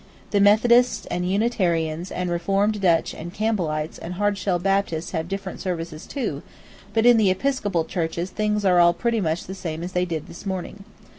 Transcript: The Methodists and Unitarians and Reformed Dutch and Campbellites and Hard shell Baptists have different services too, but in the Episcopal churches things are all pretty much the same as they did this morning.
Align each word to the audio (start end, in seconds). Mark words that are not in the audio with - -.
The 0.31 0.39
Methodists 0.39 1.05
and 1.11 1.29
Unitarians 1.29 2.11
and 2.11 2.31
Reformed 2.31 2.81
Dutch 2.81 3.13
and 3.13 3.31
Campbellites 3.31 3.99
and 3.99 4.15
Hard 4.15 4.35
shell 4.35 4.57
Baptists 4.57 5.11
have 5.11 5.27
different 5.27 5.59
services 5.61 6.07
too, 6.07 6.41
but 6.91 7.05
in 7.05 7.17
the 7.17 7.29
Episcopal 7.29 7.85
churches 7.85 8.31
things 8.31 8.65
are 8.65 8.79
all 8.79 8.93
pretty 8.93 9.21
much 9.21 9.43
the 9.45 9.53
same 9.53 9.83
as 9.83 9.91
they 9.91 10.05
did 10.05 10.25
this 10.25 10.43
morning. 10.43 10.85